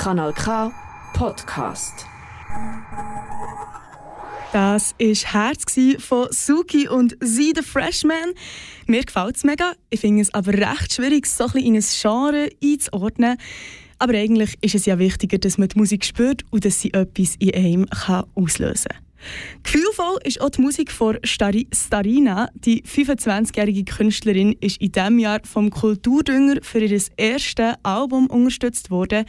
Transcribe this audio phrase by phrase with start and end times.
[0.00, 0.72] Kanal K
[1.12, 2.06] Podcast.
[4.50, 5.64] Das war Herz
[5.98, 8.32] von Suki und Sie, the Freshman.
[8.86, 9.74] Mir gefällt es mega.
[9.90, 13.36] Ich finde es aber recht schwierig, so ein in ein Genre einzuordnen.
[13.98, 17.36] Aber eigentlich ist es ja wichtiger, dass man die Musik spürt und dass sie etwas
[17.38, 17.86] in einem
[18.34, 19.09] auslösen kann.
[19.62, 22.48] Gefühlvoll ist auch die Musik von Stari Starina.
[22.54, 29.24] Die 25-jährige Künstlerin ist in diesem Jahr vom Kulturdünger für ihr erstes Album unterstützt worden.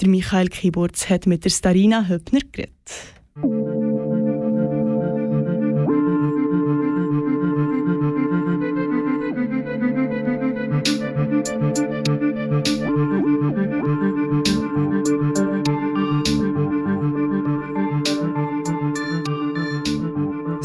[0.00, 3.79] Der Michael Kiburz hat mit der Starina Höppner geredet.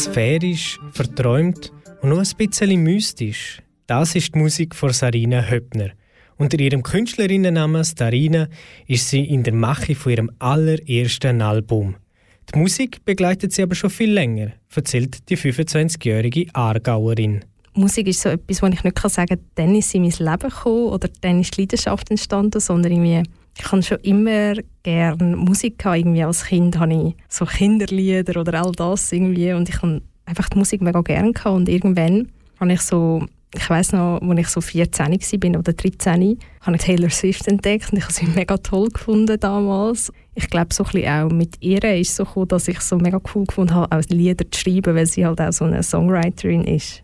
[0.00, 3.60] Sphärisch, verträumt und nur ein bisschen mystisch.
[3.86, 5.90] Das ist die Musik von Sarina Höppner.
[6.38, 8.48] Unter ihrem Künstlerinnennamen Starina
[8.86, 11.96] ist sie in der Mache von ihrem allerersten Album.
[12.52, 17.44] Die Musik begleitet sie aber schon viel länger, erzählt die 25-jährige Aargauerin.
[17.74, 20.48] Musik ist so etwas, wo ich nicht sagen kann, dann ist sie in mein Leben
[20.48, 23.22] gekommen oder dann ist die Leidenschaft entstanden, sondern irgendwie
[23.58, 25.98] ich habe schon immer gerne Musik gehabt.
[25.98, 30.48] Irgendwie als Kind habe ich so Kinderlieder oder all das irgendwie und ich habe einfach
[30.48, 31.56] die Musik mega gerne gehabt.
[31.56, 32.28] und irgendwann
[32.58, 36.82] habe ich so ich weiß noch, als ich so 14 war oder 13, habe ich
[36.82, 40.12] Taylor Swift entdeckt und ich habe sie mega toll gefunden damals.
[40.34, 43.74] Ich glaube, so auch mit ihr ist so cool, dass ich so mega cool gefunden
[43.74, 47.02] habe, auch Lieder zu schreiben, weil sie halt auch so eine Songwriterin ist.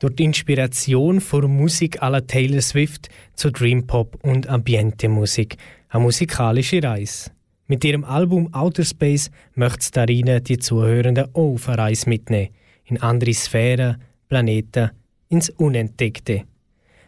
[0.00, 5.56] Durch die Inspiration von Musik la Taylor Swift zu Dream Pop und Ambiente-Musik
[5.94, 7.30] eine musikalische Reise.
[7.68, 12.50] Mit ihrem Album Outer Space möchte Starina die Zuhörenden auch auf eine Reise mitnehmen.
[12.84, 14.90] In andere Sphären, Planeten,
[15.28, 16.42] ins Unentdeckte.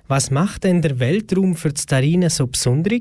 [0.06, 3.00] Was macht denn der Weltraum für Starina so besonders?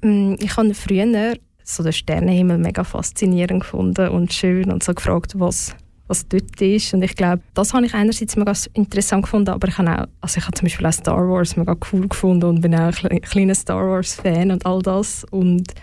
[0.00, 5.32] Mm, ich habe früher so den Sternenhimmel mega faszinierend gefunden und schön und so gefragt,
[5.36, 5.74] was
[6.08, 6.94] was dort ist.
[6.94, 10.38] Und ich glaube, das habe ich einerseits mega interessant gefunden, aber ich habe auch, also
[10.38, 13.54] ich habe zum Beispiel auch Star Wars mega cool gefunden und bin auch ein kleiner
[13.54, 15.24] Star Wars Fan und all das.
[15.30, 15.74] Und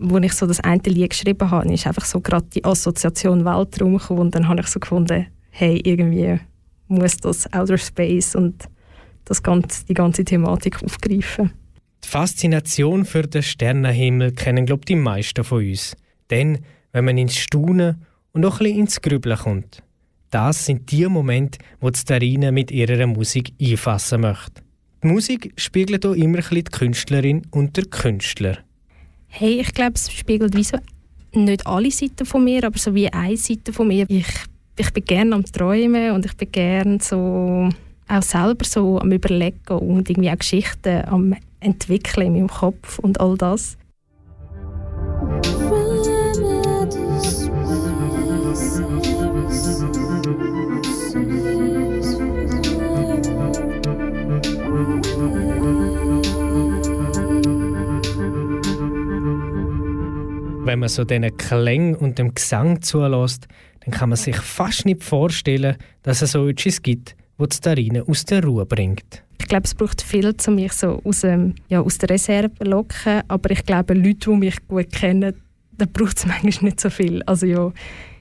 [0.00, 3.98] als ich so das eine Lied geschrieben habe, ist einfach so gerade die Assoziation Weltraum
[3.98, 6.38] gekommen und dann habe ich so gefunden, hey, irgendwie
[6.88, 8.64] muss das Outer Space und
[9.24, 11.52] das ganze, die ganze Thematik aufgreifen.
[12.04, 15.96] Die Faszination für den Sternenhimmel kennen, glaube ich, die meisten von uns.
[16.30, 16.60] Denn
[16.92, 18.04] wenn man ins Staunen
[18.36, 19.82] und auch ein bisschen ins Grübeln kommt.
[20.30, 24.62] Das sind die Momente, wo Starina mit ihrer Musik einfassen möchte.
[25.02, 28.58] Die Musik spiegelt auch immer ein bisschen die Künstlerin und der Künstler.
[29.28, 30.76] Hey, ich glaube, es spiegelt wie so
[31.32, 34.04] nicht alle Seiten von mir, aber so wie eine Seite von mir.
[34.08, 34.26] Ich,
[34.76, 37.70] ich bin gerne am Träumen und ich bin gerne so
[38.08, 43.18] auch selber so am Überlegen und irgendwie auch Geschichten am Entwickeln in meinem Kopf und
[43.18, 43.78] all das.
[60.76, 63.48] Wenn man so diesen Klang und dem Gesang zulässt,
[63.80, 68.04] dann kann man sich fast nicht vorstellen, dass es so etwas gibt, das die Starine
[68.06, 69.22] aus der Ruhe bringt.
[69.40, 72.64] Ich glaube, es braucht viel, um mich so aus, ähm, ja, aus der Reserve zu
[72.64, 73.22] locken.
[73.26, 75.32] Aber ich glaube, Leute, die mich gut kennen,
[75.78, 77.22] da braucht es manchmal nicht so viel.
[77.22, 77.72] Also ja,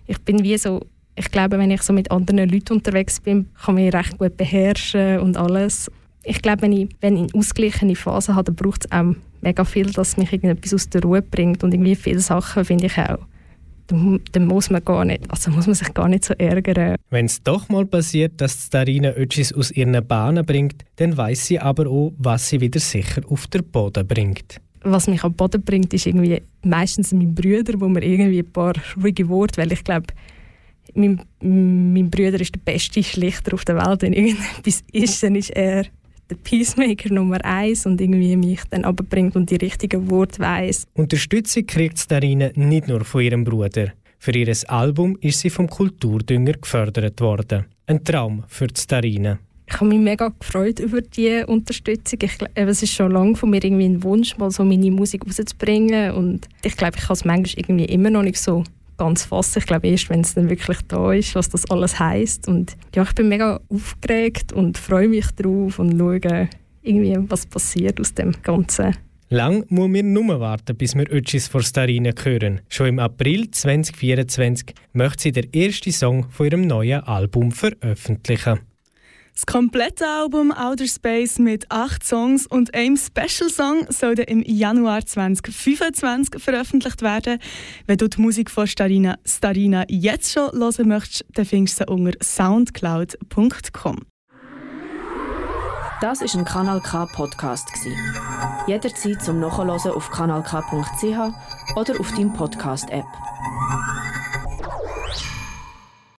[0.07, 0.85] ich bin wie so,
[1.17, 4.37] ich glaube, wenn ich so mit anderen Leuten unterwegs bin, kann ich mich recht gut
[4.37, 5.91] beherrschen und alles.
[6.23, 9.13] Ich glaube, wenn ich, wenn ich eine ausgeglichene Phase habe, dann braucht es auch
[9.45, 11.63] mega viel, dass mich irgendetwas aus der Ruhe bringt.
[11.63, 13.19] Und irgendwie viele Sachen finde ich auch.
[13.87, 16.95] Dann, muss man gar nicht, also muss man sich gar nicht so ärgern.
[17.11, 21.59] Wenn es doch mal passiert, dass Starina etwas aus ihren Bahnen bringt, dann weiß sie
[21.59, 24.59] aber auch, was sie wieder sicher auf den Boden bringt.
[24.81, 28.73] Was mich am Boden bringt, ist irgendwie meistens mein Bruder, wo mir irgendwie ein paar
[29.03, 30.07] ruhige Worte, weil ich glaube,
[30.95, 34.01] mein, mein Bruder ist der beste Schlichter auf der Welt.
[34.01, 35.85] Wenn irgendetwas ist, dann ist er
[36.29, 40.85] der Peacemaker Nummer eins und irgendwie mich dann abbringt und die richtigen Worte weiss.
[40.93, 43.93] Unterstützung kriegt Starine nicht nur von ihrem Bruder.
[44.17, 47.65] Für ihr Album ist sie vom Kulturdünger gefördert worden.
[47.85, 49.39] Ein Traum für Starine.
[49.67, 52.19] Ich habe mich mega gefreut über die Unterstützung.
[52.21, 56.11] Ich, es ist schon lange von mir irgendwie ein Wunsch, mal so meine Musik rauszubringen.
[56.11, 58.63] Und ich glaube, ich kann es manchmal irgendwie immer noch nicht so
[58.97, 59.59] ganz fassen.
[59.59, 62.47] Ich glaube erst, wenn es dann wirklich da ist, was das alles heißt.
[62.47, 66.49] Und ja, ich bin mega aufgeregt und freue mich drauf und schaue
[66.81, 68.95] irgendwie, was passiert aus dem Ganzen.
[69.29, 72.61] Lang muss wir nur warten, bis wir etwas von Starina hören.
[72.69, 78.59] Schon im April 2024 möchte sie den ersten Song von ihrem neuen Album veröffentlichen.
[79.35, 85.05] Das komplette Album Outer Space mit acht Songs und einem Special Song soll im Januar
[85.05, 87.39] 2025 veröffentlicht werden.
[87.85, 91.91] Wenn du die Musik von Starina, Starina jetzt schon hören möchtest, dann findest du sie
[91.91, 93.97] unter soundcloud.com.
[95.99, 97.67] Das ist ein Kanal K Podcast
[98.67, 103.05] Jederzeit zum Nachhören auf kanalk.ch oder auf deinem Podcast App.